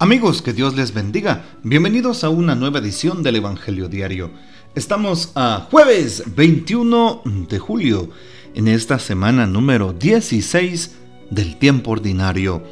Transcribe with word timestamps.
Amigos, 0.00 0.42
que 0.42 0.52
Dios 0.52 0.74
les 0.74 0.92
bendiga. 0.92 1.44
Bienvenidos 1.62 2.24
a 2.24 2.28
una 2.28 2.56
nueva 2.56 2.80
edición 2.80 3.22
del 3.22 3.36
Evangelio 3.36 3.88
Diario. 3.88 4.32
Estamos 4.74 5.30
a 5.36 5.68
jueves 5.70 6.24
21 6.34 7.22
de 7.48 7.58
julio, 7.60 8.10
en 8.56 8.66
esta 8.66 8.98
semana 8.98 9.46
número 9.46 9.92
16 9.92 10.96
del 11.30 11.56
tiempo 11.58 11.92
ordinario. 11.92 12.64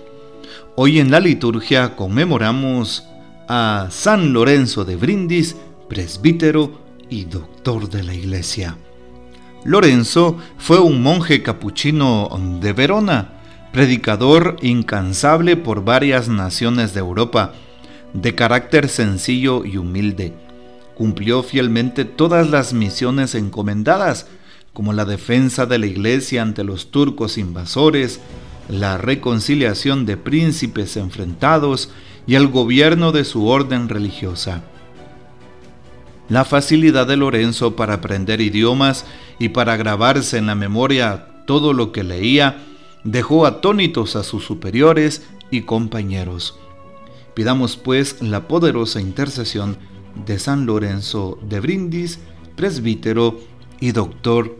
Hoy 0.75 0.99
en 0.99 1.13
la 1.13 1.21
liturgia 1.21 1.95
conmemoramos 1.95 3.05
a 3.49 3.87
San 3.91 4.33
Lorenzo 4.33 4.85
de 4.85 4.97
Brindis, 4.97 5.55
presbítero 5.89 6.81
y 7.09 7.27
doctor 7.27 7.89
de 7.89 8.03
la 8.03 8.15
Iglesia. 8.15 8.77
Lorenzo 9.65 10.39
fue 10.59 10.81
un 10.81 11.01
monje 11.01 11.41
capuchino 11.41 12.29
de 12.61 12.73
Verona, 12.73 13.42
predicador 13.73 14.57
incansable 14.61 15.57
por 15.57 15.85
varias 15.85 16.29
naciones 16.29 16.93
de 16.93 17.01
Europa, 17.01 17.55
de 18.13 18.35
carácter 18.35 18.89
sencillo 18.89 19.65
y 19.65 19.79
humilde. 19.79 20.35
Cumplió 20.95 21.43
fielmente 21.43 22.05
todas 22.05 22.51
las 22.51 22.75
misiones 22.75 23.35
encomendadas, 23.35 24.27
como 24.75 24.93
la 24.93 25.07
defensa 25.07 25.67
de 25.67 25.79
la 25.79 25.87
iglesia 25.87 26.43
ante 26.43 26.65
los 26.65 26.91
turcos 26.91 27.39
invasores, 27.39 28.21
la 28.69 28.99
reconciliación 28.99 30.07
de 30.07 30.17
príncipes 30.19 30.97
enfrentados 30.97 31.91
y 32.27 32.35
el 32.35 32.49
gobierno 32.49 33.11
de 33.11 33.25
su 33.25 33.47
orden 33.47 33.89
religiosa. 33.89 34.63
La 36.29 36.45
facilidad 36.45 37.07
de 37.07 37.17
Lorenzo 37.17 37.75
para 37.75 37.95
aprender 37.95 38.41
idiomas 38.41 39.05
y 39.39 39.49
para 39.51 39.77
grabarse 39.77 40.39
en 40.39 40.47
la 40.47 40.55
memoria 40.55 41.27
todo 41.47 41.73
lo 41.73 41.91
que 41.91 42.05
leía 42.05 42.57
dejó 43.05 43.47
atónitos 43.47 44.17
a 44.17 44.23
sus 44.23 44.45
superiores 44.45 45.23
y 45.51 45.63
compañeros. 45.63 46.59
Pidamos 47.35 47.77
pues 47.77 48.21
la 48.21 48.47
poderosa 48.47 49.01
intercesión 49.01 49.77
de 50.27 50.39
San 50.39 50.67
Lorenzo 50.67 51.39
de 51.43 51.61
Brindis, 51.61 52.21
presbítero 52.57 53.41
y 53.81 53.93
doctor 53.93 54.59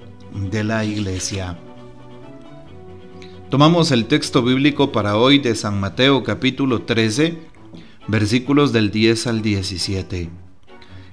de 0.51 0.65
la 0.65 0.85
Iglesia. 0.85 1.59
Tomamos 3.51 3.91
el 3.91 4.07
texto 4.07 4.43
bíblico 4.43 4.93
para 4.93 5.19
hoy 5.19 5.39
de 5.39 5.55
San 5.55 5.79
Mateo 5.79 6.25
capítulo 6.25 6.83
13, 6.83 7.39
versículos 8.09 8.73
del 8.73 8.91
10 8.91 9.27
al 9.27 9.43
17. 9.43 10.31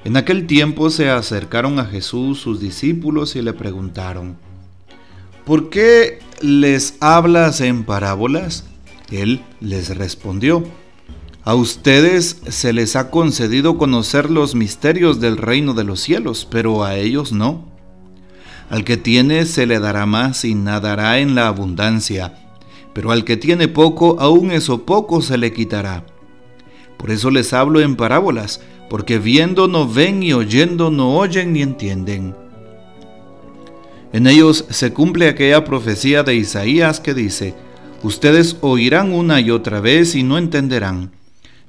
En 0.05 0.15
aquel 0.15 0.47
tiempo 0.47 0.89
se 0.89 1.09
acercaron 1.09 1.79
a 1.79 1.85
Jesús 1.85 2.39
sus 2.39 2.61
discípulos 2.61 3.35
y 3.35 3.41
le 3.41 3.51
preguntaron, 3.51 4.37
¿por 5.45 5.69
qué 5.69 6.19
les 6.41 6.95
hablas 6.99 7.61
en 7.61 7.83
parábolas? 7.83 8.65
Él 9.11 9.43
les 9.59 9.97
respondió, 9.97 10.63
a 11.43 11.55
ustedes 11.55 12.41
se 12.49 12.73
les 12.73 12.95
ha 12.95 13.09
concedido 13.09 13.77
conocer 13.77 14.29
los 14.29 14.55
misterios 14.55 15.19
del 15.19 15.37
reino 15.37 15.73
de 15.73 15.83
los 15.83 15.99
cielos, 15.99 16.47
pero 16.49 16.83
a 16.83 16.95
ellos 16.95 17.31
no. 17.31 17.65
Al 18.69 18.83
que 18.83 18.97
tiene 18.97 19.45
se 19.45 19.65
le 19.65 19.79
dará 19.79 20.05
más 20.05 20.45
y 20.45 20.53
nadará 20.53 21.19
en 21.19 21.33
la 21.33 21.47
abundancia, 21.47 22.35
pero 22.93 23.11
al 23.11 23.23
que 23.23 23.37
tiene 23.37 23.67
poco, 23.67 24.17
aún 24.19 24.51
eso 24.51 24.85
poco 24.85 25.21
se 25.21 25.37
le 25.37 25.53
quitará. 25.53 26.05
Por 26.97 27.09
eso 27.09 27.31
les 27.31 27.53
hablo 27.53 27.79
en 27.79 27.95
parábolas, 27.95 28.61
porque 28.89 29.17
viendo 29.17 29.67
no 29.67 29.87
ven 29.87 30.21
y 30.21 30.33
oyendo 30.33 30.91
no 30.91 31.15
oyen 31.15 31.53
ni 31.53 31.61
entienden. 31.61 32.35
En 34.11 34.25
ellos 34.25 34.65
se 34.69 34.91
cumple 34.91 35.27
aquella 35.27 35.63
profecía 35.63 36.23
de 36.23 36.35
Isaías 36.35 36.99
que 36.99 37.13
dice, 37.13 37.55
Ustedes 38.01 38.57
oirán 38.61 39.11
una 39.11 39.41
y 39.41 39.51
otra 39.51 39.81
vez 39.81 40.15
y 40.15 40.23
no 40.23 40.37
entenderán. 40.37 41.11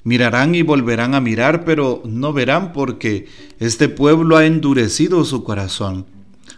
Mirarán 0.04 0.54
y 0.54 0.62
volverán 0.62 1.14
a 1.14 1.20
mirar, 1.20 1.64
pero 1.64 2.02
no 2.06 2.32
verán 2.32 2.72
porque 2.72 3.26
este 3.58 3.88
pueblo 3.88 4.36
ha 4.36 4.46
endurecido 4.46 5.24
su 5.24 5.44
corazón, 5.44 6.06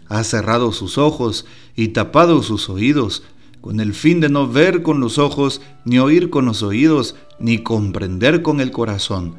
ha 0.09 0.22
cerrado 0.22 0.72
sus 0.72 0.98
ojos 0.98 1.47
y 1.75 1.88
tapado 1.88 2.42
sus 2.42 2.69
oídos, 2.69 3.25
con 3.60 3.81
el 3.81 3.94
fin 3.94 4.21
de 4.21 4.28
no 4.28 4.47
ver 4.47 4.82
con 4.82 5.00
los 5.00 5.19
ojos, 5.19 5.60
ni 5.84 5.98
oír 5.98 6.31
con 6.31 6.44
los 6.44 6.62
oídos, 6.62 7.16
ni 7.41 7.59
comprender 7.59 8.42
con 8.42 8.60
el 8.60 8.71
corazón, 8.71 9.34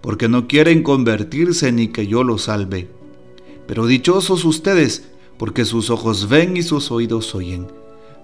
porque 0.00 0.28
no 0.28 0.46
quieren 0.46 0.82
convertirse 0.82 1.72
ni 1.72 1.88
que 1.88 2.06
yo 2.06 2.22
los 2.22 2.42
salve. 2.42 2.90
Pero 3.66 3.86
dichosos 3.86 4.44
ustedes, 4.44 5.08
porque 5.40 5.64
sus 5.64 5.88
ojos 5.88 6.28
ven 6.28 6.58
y 6.58 6.62
sus 6.62 6.90
oídos 6.90 7.34
oyen. 7.34 7.66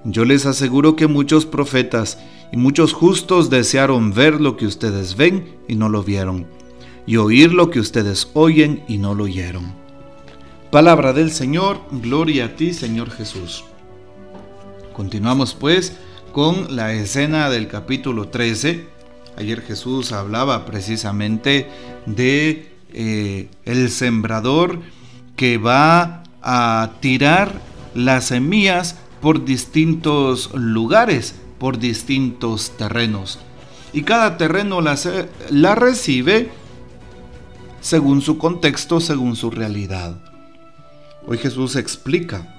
Yo 0.04 0.26
les 0.26 0.44
aseguro 0.44 0.96
que 0.96 1.06
muchos 1.06 1.46
profetas 1.46 2.18
y 2.52 2.58
muchos 2.58 2.92
justos 2.92 3.48
desearon 3.48 4.12
ver 4.12 4.38
lo 4.38 4.58
que 4.58 4.66
ustedes 4.66 5.16
ven 5.16 5.56
y 5.66 5.76
no 5.76 5.88
lo 5.88 6.02
vieron, 6.02 6.46
y 7.06 7.16
oír 7.16 7.54
lo 7.54 7.70
que 7.70 7.80
ustedes 7.80 8.28
oyen 8.34 8.84
y 8.86 8.98
no 8.98 9.14
lo 9.14 9.24
oyeron. 9.24 9.72
Palabra 10.70 11.14
del 11.14 11.30
Señor, 11.30 11.80
gloria 11.90 12.44
a 12.44 12.48
ti 12.54 12.74
Señor 12.74 13.08
Jesús. 13.08 13.64
Continuamos 14.92 15.54
pues 15.54 15.96
con 16.32 16.76
la 16.76 16.92
escena 16.92 17.48
del 17.48 17.66
capítulo 17.66 18.28
13. 18.28 18.88
Ayer 19.38 19.62
Jesús 19.62 20.12
hablaba 20.12 20.66
precisamente 20.66 21.66
de 22.04 22.68
eh, 22.92 23.48
el 23.64 23.88
sembrador 23.88 24.80
que 25.34 25.56
va 25.56 26.24
a 26.48 26.92
tirar 27.00 27.60
las 27.92 28.26
semillas 28.26 28.94
por 29.20 29.44
distintos 29.44 30.54
lugares, 30.54 31.34
por 31.58 31.78
distintos 31.78 32.70
terrenos. 32.78 33.40
Y 33.92 34.02
cada 34.02 34.36
terreno 34.36 34.80
la, 34.80 34.96
la 35.50 35.74
recibe 35.74 36.50
según 37.80 38.22
su 38.22 38.38
contexto, 38.38 39.00
según 39.00 39.34
su 39.34 39.50
realidad. 39.50 40.22
Hoy 41.26 41.38
Jesús 41.38 41.74
explica 41.74 42.54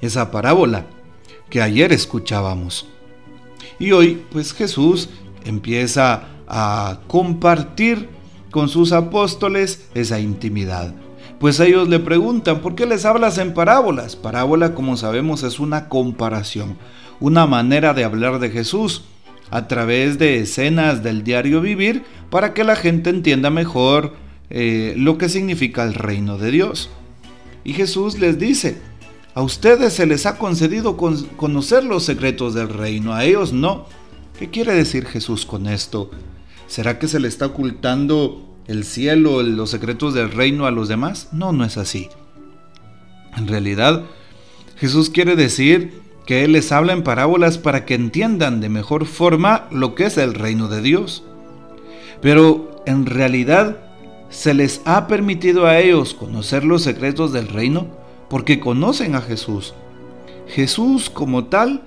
esa 0.00 0.30
parábola 0.30 0.86
que 1.50 1.60
ayer 1.60 1.92
escuchábamos. 1.92 2.86
Y 3.78 3.92
hoy 3.92 4.24
pues 4.32 4.54
Jesús 4.54 5.10
empieza 5.44 6.24
a 6.48 7.00
compartir 7.06 8.08
con 8.50 8.70
sus 8.70 8.92
apóstoles 8.92 9.88
esa 9.94 10.20
intimidad 10.20 10.94
pues 11.42 11.58
ellos 11.58 11.88
le 11.88 11.98
preguntan, 11.98 12.60
¿por 12.60 12.76
qué 12.76 12.86
les 12.86 13.04
hablas 13.04 13.36
en 13.36 13.52
parábolas? 13.52 14.14
Parábola, 14.14 14.76
como 14.76 14.96
sabemos, 14.96 15.42
es 15.42 15.58
una 15.58 15.88
comparación, 15.88 16.78
una 17.18 17.48
manera 17.48 17.94
de 17.94 18.04
hablar 18.04 18.38
de 18.38 18.48
Jesús 18.48 19.02
a 19.50 19.66
través 19.66 20.20
de 20.20 20.38
escenas 20.38 21.02
del 21.02 21.24
diario 21.24 21.60
vivir 21.60 22.04
para 22.30 22.54
que 22.54 22.62
la 22.62 22.76
gente 22.76 23.10
entienda 23.10 23.50
mejor 23.50 24.12
eh, 24.50 24.94
lo 24.96 25.18
que 25.18 25.28
significa 25.28 25.82
el 25.82 25.94
reino 25.94 26.38
de 26.38 26.52
Dios. 26.52 26.90
Y 27.64 27.72
Jesús 27.72 28.20
les 28.20 28.38
dice, 28.38 28.80
a 29.34 29.42
ustedes 29.42 29.94
se 29.94 30.06
les 30.06 30.26
ha 30.26 30.38
concedido 30.38 30.96
conocer 30.96 31.82
los 31.82 32.04
secretos 32.04 32.54
del 32.54 32.68
reino, 32.68 33.14
a 33.14 33.24
ellos 33.24 33.52
no. 33.52 33.86
¿Qué 34.38 34.48
quiere 34.48 34.76
decir 34.76 35.06
Jesús 35.06 35.44
con 35.44 35.66
esto? 35.66 36.08
¿Será 36.68 37.00
que 37.00 37.08
se 37.08 37.18
le 37.18 37.26
está 37.26 37.46
ocultando 37.46 38.51
el 38.66 38.84
cielo, 38.84 39.42
los 39.42 39.70
secretos 39.70 40.14
del 40.14 40.30
reino 40.30 40.66
a 40.66 40.70
los 40.70 40.88
demás. 40.88 41.28
No, 41.32 41.52
no 41.52 41.64
es 41.64 41.76
así. 41.76 42.08
En 43.36 43.46
realidad, 43.48 44.04
Jesús 44.76 45.10
quiere 45.10 45.36
decir 45.36 46.00
que 46.26 46.44
Él 46.44 46.52
les 46.52 46.72
habla 46.72 46.92
en 46.92 47.02
parábolas 47.02 47.58
para 47.58 47.84
que 47.84 47.94
entiendan 47.94 48.60
de 48.60 48.68
mejor 48.68 49.06
forma 49.06 49.66
lo 49.70 49.94
que 49.94 50.06
es 50.06 50.18
el 50.18 50.34
reino 50.34 50.68
de 50.68 50.82
Dios. 50.82 51.24
Pero 52.20 52.82
en 52.86 53.06
realidad 53.06 53.78
se 54.28 54.54
les 54.54 54.80
ha 54.84 55.06
permitido 55.06 55.66
a 55.66 55.78
ellos 55.78 56.14
conocer 56.14 56.64
los 56.64 56.82
secretos 56.82 57.32
del 57.32 57.48
reino 57.48 57.88
porque 58.30 58.60
conocen 58.60 59.14
a 59.14 59.20
Jesús. 59.20 59.74
Jesús 60.48 61.10
como 61.10 61.46
tal 61.46 61.82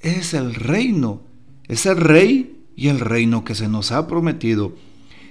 es 0.00 0.34
el 0.34 0.54
reino, 0.54 1.20
es 1.68 1.86
el 1.86 1.96
rey 1.96 2.64
y 2.74 2.88
el 2.88 3.00
reino 3.00 3.44
que 3.44 3.54
se 3.54 3.68
nos 3.68 3.92
ha 3.92 4.06
prometido 4.06 4.72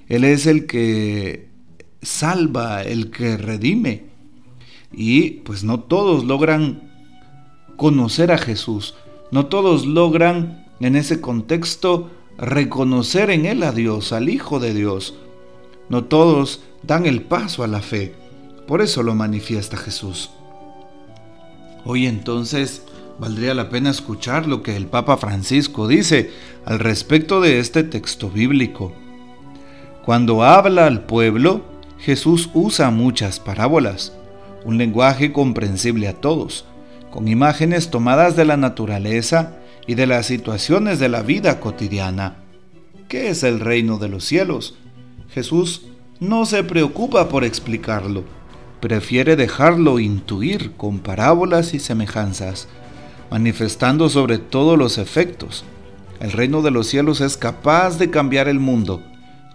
él 0.10 0.24
es 0.24 0.48
el 0.48 0.66
que 0.66 1.50
salva, 2.02 2.82
el 2.82 3.12
que 3.12 3.38
redime. 3.38 4.06
Y 4.92 5.32
pues 5.42 5.64
no 5.64 5.82
todos 5.82 6.24
logran 6.24 6.90
conocer 7.78 8.32
a 8.32 8.38
Jesús, 8.38 8.96
no 9.32 9.46
todos 9.46 9.86
logran 9.86 10.66
en 10.80 10.96
ese 10.96 11.22
contexto 11.22 12.10
reconocer 12.38 13.30
en 13.30 13.46
Él 13.46 13.64
a 13.64 13.72
Dios, 13.72 14.12
al 14.12 14.30
Hijo 14.30 14.60
de 14.60 14.74
Dios. 14.74 15.16
No 15.90 16.06
todos 16.06 16.62
dan 16.84 17.06
el 17.06 17.22
paso 17.22 17.64
a 17.64 17.68
la 17.68 17.82
fe, 17.82 18.16
por 18.68 18.82
eso 18.82 19.04
lo 19.04 19.14
manifiesta 19.14 19.78
Jesús. 19.78 20.32
Hoy 21.86 22.08
entonces 22.08 22.84
valdría 23.20 23.54
la 23.54 23.70
pena 23.70 23.90
escuchar 23.90 24.48
lo 24.48 24.64
que 24.64 24.76
el 24.76 24.88
Papa 24.88 25.18
Francisco 25.18 25.88
dice 25.88 26.32
al 26.66 26.80
respecto 26.80 27.42
de 27.42 27.60
este 27.60 27.84
texto 27.84 28.30
bíblico. 28.30 28.94
Cuando 30.06 30.44
habla 30.44 30.86
al 30.88 31.02
pueblo, 31.02 31.62
Jesús 32.00 32.50
usa 32.54 32.90
muchas 32.92 33.40
parábolas, 33.40 34.14
un 34.66 34.78
lenguaje 34.78 35.32
comprensible 35.32 36.08
a 36.08 36.14
todos, 36.14 36.66
con 37.12 37.28
imágenes 37.28 37.90
tomadas 37.90 38.36
de 38.36 38.46
la 38.46 38.58
naturaleza 38.58 39.58
y 39.88 39.96
de 39.96 40.08
las 40.08 40.26
situaciones 40.26 41.00
de 41.00 41.10
la 41.10 41.22
vida 41.22 41.60
cotidiana. 41.60 42.38
¿qué 43.10 43.30
es 43.30 43.44
el 43.44 43.60
reino 43.60 43.98
de 43.98 44.08
los 44.08 44.24
cielos? 44.24 44.76
Jesús 45.32 45.82
no 46.20 46.46
se 46.46 46.64
preocupa 46.64 47.28
por 47.28 47.44
explicarlo, 47.44 48.24
prefiere 48.80 49.36
dejarlo 49.36 50.00
intuir 50.00 50.74
con 50.78 51.00
parábolas 51.00 51.74
y 51.74 51.80
semejanzas, 51.80 52.68
manifestando 53.32 54.10
sobre 54.10 54.38
todo 54.38 54.78
los 54.78 55.00
efectos. 55.00 55.66
El 56.20 56.32
reino 56.32 56.62
de 56.62 56.72
los 56.72 56.88
cielos 56.88 57.20
es 57.20 57.36
capaz 57.36 57.98
de 57.98 58.12
cambiar 58.12 58.48
el 58.48 58.60
mundo, 58.60 59.02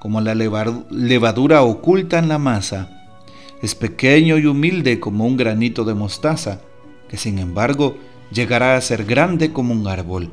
como 0.05 0.21
la 0.21 0.35
levadura 0.35 1.63
oculta 1.63 2.19
en 2.19 2.29
la 2.29 2.37
masa. 2.37 2.91
Es 3.63 3.75
pequeño 3.75 4.37
y 4.37 4.45
humilde 4.45 5.01
como 5.01 5.25
un 5.25 5.39
granito 5.39 5.83
de 5.83 5.95
mostaza, 5.95 6.61
que 7.09 7.17
sin 7.17 7.39
embargo 7.39 7.97
llegará 8.31 8.77
a 8.77 8.81
ser 8.83 9.07
grande 9.07 9.55
como 9.55 9.73
un 9.73 9.89
árbol. 9.89 10.29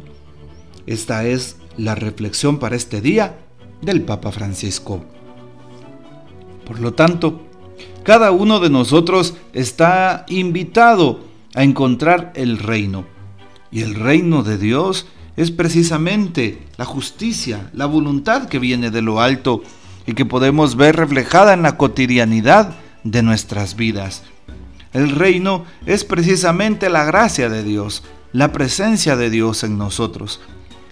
Esta 0.88 1.26
es 1.26 1.56
la 1.78 1.96
reflexión 1.96 2.60
para 2.60 2.76
este 2.76 3.00
día 3.00 3.38
del 3.82 4.02
Papa 4.02 4.34
Francisco. 4.34 5.06
Por 6.66 6.82
lo 6.82 6.94
tanto, 6.94 7.42
cada 8.04 8.32
uno 8.32 8.60
de 8.60 8.70
nosotros 8.70 9.36
está 9.54 10.26
invitado 10.28 11.22
a 11.56 11.64
encontrar 11.64 12.34
el 12.36 12.58
reino. 12.58 13.06
Y 13.72 13.84
el 13.84 13.96
reino 13.96 14.44
de 14.44 14.58
Dios 14.58 15.08
es 15.38 15.52
precisamente 15.52 16.68
la 16.78 16.86
justicia, 16.86 17.70
la 17.74 17.86
voluntad 17.86 18.48
que 18.48 18.60
viene 18.60 18.92
de 18.92 19.02
lo 19.02 19.22
alto 19.22 19.64
y 20.06 20.14
que 20.14 20.26
podemos 20.26 20.76
ver 20.76 20.96
reflejada 20.96 21.54
en 21.54 21.62
la 21.62 21.78
cotidianidad 21.78 22.76
de 23.04 23.24
nuestras 23.24 23.76
vidas. 23.76 24.24
El 24.94 25.12
reino 25.12 25.66
es 25.86 26.04
precisamente 26.04 26.90
la 26.90 27.06
gracia 27.06 27.50
de 27.50 27.64
Dios, 27.64 28.04
la 28.34 28.52
presencia 28.52 29.16
de 29.16 29.30
Dios 29.30 29.64
en 29.64 29.78
nosotros. 29.78 30.42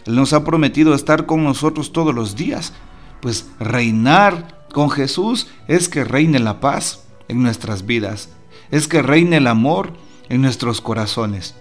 Él 0.05 0.15
nos 0.15 0.33
ha 0.33 0.43
prometido 0.43 0.93
estar 0.93 1.25
con 1.25 1.43
nosotros 1.43 1.91
todos 1.91 2.15
los 2.15 2.35
días, 2.35 2.73
pues 3.21 3.49
reinar 3.59 4.65
con 4.71 4.89
Jesús 4.89 5.47
es 5.67 5.89
que 5.89 6.03
reine 6.03 6.39
la 6.39 6.59
paz 6.59 7.03
en 7.27 7.43
nuestras 7.43 7.85
vidas, 7.85 8.29
es 8.71 8.87
que 8.87 9.01
reine 9.01 9.37
el 9.37 9.47
amor 9.47 9.93
en 10.29 10.41
nuestros 10.41 10.79
corazones, 10.79 11.55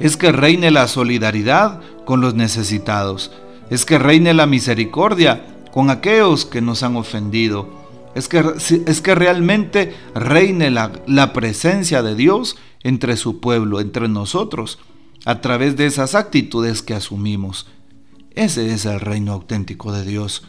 es 0.00 0.16
que 0.16 0.32
reine 0.32 0.70
la 0.70 0.88
solidaridad 0.88 1.80
con 2.04 2.20
los 2.20 2.34
necesitados, 2.34 3.32
es 3.70 3.84
que 3.84 3.98
reine 3.98 4.34
la 4.34 4.46
misericordia 4.46 5.44
con 5.72 5.90
aquellos 5.90 6.44
que 6.44 6.60
nos 6.60 6.82
han 6.82 6.96
ofendido, 6.96 7.68
es 8.14 8.28
que, 8.28 8.42
es 8.86 9.00
que 9.00 9.14
realmente 9.14 9.94
reine 10.14 10.70
la, 10.70 10.92
la 11.06 11.32
presencia 11.32 12.02
de 12.02 12.14
Dios 12.14 12.56
entre 12.82 13.16
su 13.16 13.40
pueblo, 13.40 13.80
entre 13.80 14.08
nosotros, 14.08 14.78
a 15.24 15.40
través 15.40 15.76
de 15.76 15.86
esas 15.86 16.14
actitudes 16.14 16.82
que 16.82 16.94
asumimos. 16.94 17.66
Ese 18.34 18.72
es 18.72 18.86
el 18.86 19.00
reino 19.00 19.32
auténtico 19.32 19.92
de 19.92 20.04
Dios. 20.04 20.44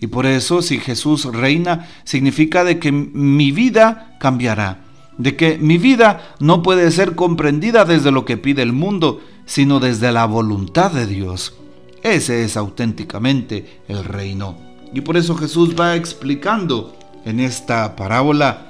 Y 0.00 0.06
por 0.06 0.26
eso 0.26 0.62
si 0.62 0.78
Jesús 0.78 1.24
reina, 1.24 1.88
significa 2.04 2.64
de 2.64 2.78
que 2.78 2.92
mi 2.92 3.52
vida 3.52 4.16
cambiará, 4.18 4.84
de 5.20 5.36
que 5.36 5.58
mi 5.58 5.76
vida 5.76 6.34
no 6.40 6.62
puede 6.62 6.90
ser 6.90 7.14
comprendida 7.14 7.84
desde 7.84 8.10
lo 8.10 8.24
que 8.24 8.38
pide 8.38 8.62
el 8.62 8.72
mundo, 8.72 9.20
sino 9.44 9.78
desde 9.78 10.12
la 10.12 10.24
voluntad 10.24 10.90
de 10.90 11.06
Dios. 11.06 11.54
Ese 12.02 12.42
es 12.42 12.56
auténticamente 12.56 13.82
el 13.86 14.02
reino. 14.04 14.56
Y 14.94 15.02
por 15.02 15.18
eso 15.18 15.36
Jesús 15.36 15.76
va 15.78 15.94
explicando 15.94 16.96
en 17.26 17.38
esta 17.38 17.96
parábola 17.96 18.66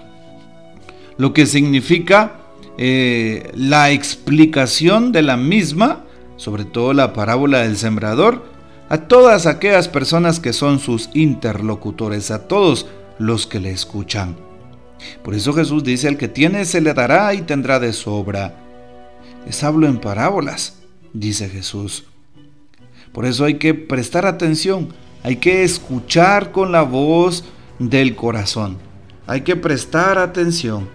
lo 1.19 1.33
que 1.33 1.47
significa 1.47 2.41
eh, 2.79 3.53
la 3.55 3.93
explicación 3.93 5.13
de 5.13 5.23
la 5.23 5.37
misma, 5.37 6.05
sobre 6.37 6.65
todo 6.65 6.95
la 6.95 7.13
parábola 7.13 7.61
del 7.61 7.77
sembrador, 7.77 8.45
a 8.89 9.03
todas 9.03 9.47
aquellas 9.47 9.87
personas 9.87 10.41
que 10.41 10.53
son 10.53 10.81
sus 10.81 11.11
interlocutores, 11.15 12.33
a 12.33 12.49
todos 12.49 12.87
los 13.21 13.47
que 13.47 13.61
le 13.61 13.71
escuchan. 13.71 14.50
Por 15.23 15.35
eso 15.35 15.53
Jesús 15.53 15.85
dice, 15.85 16.09
el 16.09 16.17
que 16.17 16.29
tiene 16.29 16.65
se 16.65 16.81
le 16.81 16.95
dará 16.95 17.35
y 17.35 17.43
tendrá 17.43 17.79
de 17.79 17.93
sobra. 17.93 18.55
Les 19.47 19.63
hablo 19.63 19.87
en 19.87 19.99
parábolas, 19.99 20.81
dice 21.13 21.49
Jesús. 21.49 22.05
Por 23.13 23.27
eso 23.27 23.45
hay 23.45 23.55
que 23.55 23.75
prestar 23.75 24.27
atención, 24.27 24.89
hay 25.23 25.37
que 25.37 25.65
escuchar 25.65 26.53
con 26.53 26.73
la 26.73 26.83
voz 26.83 27.45
del 27.79 28.15
corazón, 28.15 28.79
hay 29.27 29.41
que 29.41 29.57
prestar 29.57 30.19
atención, 30.19 30.89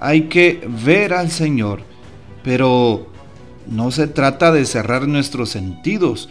hay 0.00 0.22
que 0.22 0.66
ver 0.84 1.12
al 1.12 1.30
Señor, 1.30 1.82
pero 2.42 3.08
no 3.66 3.90
se 3.90 4.06
trata 4.06 4.50
de 4.50 4.64
cerrar 4.64 5.06
nuestros 5.06 5.50
sentidos, 5.50 6.30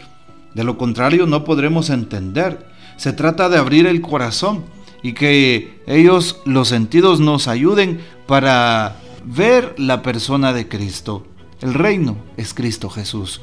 de 0.54 0.64
lo 0.64 0.76
contrario 0.76 1.26
no 1.26 1.44
podremos 1.44 1.90
entender. 1.90 2.66
Se 2.96 3.12
trata 3.12 3.48
de 3.48 3.58
abrir 3.58 3.86
el 3.86 4.00
corazón 4.00 4.64
y 5.02 5.12
que 5.12 5.82
ellos, 5.86 6.40
los 6.44 6.68
sentidos, 6.68 7.20
nos 7.20 7.48
ayuden 7.48 8.00
para 8.26 9.00
ver 9.24 9.74
la 9.78 10.02
persona 10.02 10.52
de 10.52 10.68
Cristo. 10.68 11.26
El 11.60 11.74
reino 11.74 12.16
es 12.36 12.54
Cristo 12.54 12.90
Jesús. 12.90 13.40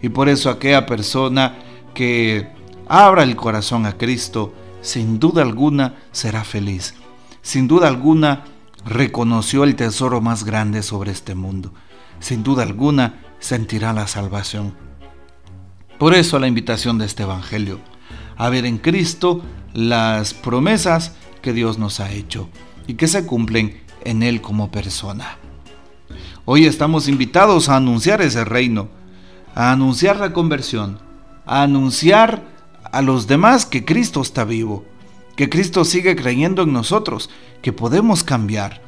Y 0.00 0.08
por 0.08 0.28
eso 0.28 0.50
aquella 0.50 0.86
persona 0.86 1.58
que 1.94 2.48
abra 2.88 3.22
el 3.22 3.36
corazón 3.36 3.86
a 3.86 3.96
Cristo, 3.96 4.52
sin 4.80 5.18
duda 5.18 5.42
alguna 5.42 5.96
será 6.10 6.44
feliz. 6.44 6.94
Sin 7.42 7.68
duda 7.68 7.88
alguna 7.88 8.44
reconoció 8.84 9.64
el 9.64 9.76
tesoro 9.76 10.20
más 10.20 10.44
grande 10.44 10.82
sobre 10.82 11.12
este 11.12 11.34
mundo. 11.34 11.72
Sin 12.20 12.42
duda 12.42 12.62
alguna 12.62 13.20
sentirá 13.38 13.92
la 13.92 14.06
salvación. 14.06 14.74
Por 15.98 16.14
eso 16.14 16.38
la 16.38 16.48
invitación 16.48 16.98
de 16.98 17.06
este 17.06 17.22
Evangelio, 17.22 17.78
a 18.36 18.48
ver 18.48 18.66
en 18.66 18.78
Cristo 18.78 19.42
las 19.74 20.34
promesas 20.34 21.12
que 21.40 21.52
Dios 21.52 21.78
nos 21.78 22.00
ha 22.00 22.12
hecho 22.12 22.48
y 22.86 22.94
que 22.94 23.08
se 23.08 23.26
cumplen 23.26 23.80
en 24.04 24.22
Él 24.22 24.40
como 24.40 24.70
persona. 24.70 25.38
Hoy 26.44 26.66
estamos 26.66 27.08
invitados 27.08 27.68
a 27.68 27.76
anunciar 27.76 28.20
ese 28.20 28.44
reino, 28.44 28.88
a 29.54 29.72
anunciar 29.72 30.16
la 30.16 30.32
conversión, 30.32 30.98
a 31.46 31.62
anunciar 31.62 32.42
a 32.90 33.00
los 33.02 33.26
demás 33.26 33.64
que 33.64 33.84
Cristo 33.84 34.20
está 34.20 34.44
vivo, 34.44 34.84
que 35.36 35.48
Cristo 35.48 35.84
sigue 35.84 36.16
creyendo 36.16 36.62
en 36.62 36.72
nosotros, 36.72 37.30
que 37.62 37.72
podemos 37.72 38.24
cambiar, 38.24 38.82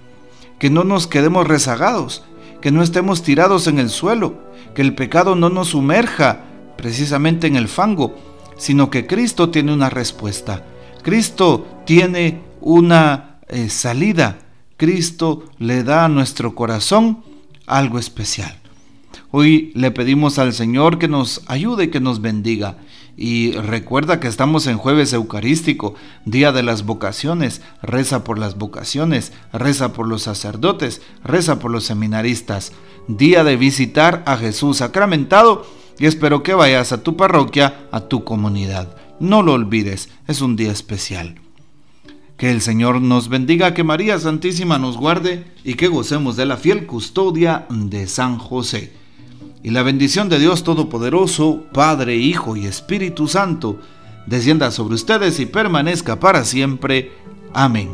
que 0.58 0.70
no 0.70 0.84
nos 0.84 1.06
quedemos 1.06 1.46
rezagados, 1.46 2.24
que 2.60 2.70
no 2.70 2.82
estemos 2.82 3.22
tirados 3.22 3.66
en 3.66 3.78
el 3.78 3.90
suelo, 3.90 4.34
que 4.74 4.82
el 4.82 4.94
pecado 4.94 5.36
no 5.36 5.48
nos 5.48 5.68
sumerja 5.68 6.40
precisamente 6.76 7.46
en 7.46 7.56
el 7.56 7.68
fango, 7.68 8.16
sino 8.56 8.90
que 8.90 9.06
Cristo 9.06 9.50
tiene 9.50 9.72
una 9.72 9.90
respuesta. 9.90 10.64
Cristo 11.04 11.82
tiene 11.84 12.40
una 12.62 13.36
eh, 13.48 13.68
salida. 13.68 14.38
Cristo 14.78 15.44
le 15.58 15.84
da 15.84 16.06
a 16.06 16.08
nuestro 16.08 16.54
corazón 16.54 17.22
algo 17.66 17.98
especial. 17.98 18.58
Hoy 19.30 19.70
le 19.74 19.90
pedimos 19.90 20.38
al 20.38 20.54
Señor 20.54 20.98
que 20.98 21.06
nos 21.06 21.42
ayude, 21.46 21.90
que 21.90 22.00
nos 22.00 22.22
bendiga. 22.22 22.78
Y 23.18 23.52
recuerda 23.52 24.18
que 24.18 24.28
estamos 24.28 24.66
en 24.66 24.78
jueves 24.78 25.12
eucarístico, 25.12 25.94
día 26.24 26.52
de 26.52 26.62
las 26.62 26.86
vocaciones. 26.86 27.60
Reza 27.82 28.24
por 28.24 28.38
las 28.38 28.56
vocaciones, 28.56 29.32
reza 29.52 29.92
por 29.92 30.08
los 30.08 30.22
sacerdotes, 30.22 31.02
reza 31.22 31.58
por 31.58 31.70
los 31.70 31.84
seminaristas. 31.84 32.72
Día 33.08 33.44
de 33.44 33.56
visitar 33.56 34.22
a 34.24 34.38
Jesús 34.38 34.78
sacramentado 34.78 35.66
y 35.98 36.06
espero 36.06 36.42
que 36.42 36.54
vayas 36.54 36.92
a 36.92 37.02
tu 37.02 37.14
parroquia, 37.16 37.88
a 37.92 38.00
tu 38.00 38.24
comunidad. 38.24 39.03
No 39.24 39.42
lo 39.42 39.54
olvides, 39.54 40.10
es 40.28 40.42
un 40.42 40.54
día 40.54 40.70
especial. 40.70 41.36
Que 42.36 42.50
el 42.50 42.60
Señor 42.60 43.00
nos 43.00 43.30
bendiga, 43.30 43.72
que 43.72 43.82
María 43.82 44.18
Santísima 44.18 44.78
nos 44.78 44.98
guarde 44.98 45.46
y 45.64 45.74
que 45.74 45.88
gocemos 45.88 46.36
de 46.36 46.44
la 46.44 46.58
fiel 46.58 46.84
custodia 46.84 47.64
de 47.70 48.06
San 48.06 48.36
José. 48.36 48.92
Y 49.62 49.70
la 49.70 49.82
bendición 49.82 50.28
de 50.28 50.38
Dios 50.38 50.62
Todopoderoso, 50.62 51.64
Padre, 51.72 52.16
Hijo 52.16 52.54
y 52.54 52.66
Espíritu 52.66 53.26
Santo, 53.26 53.80
descienda 54.26 54.70
sobre 54.70 54.96
ustedes 54.96 55.40
y 55.40 55.46
permanezca 55.46 56.20
para 56.20 56.44
siempre. 56.44 57.12
Amén. 57.54 57.88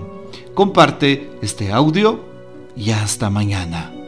Comparte 0.54 1.30
este 1.42 1.70
audio 1.70 2.24
y 2.74 2.90
hasta 2.90 3.30
mañana. 3.30 3.99